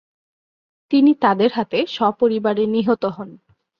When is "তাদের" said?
1.15-1.49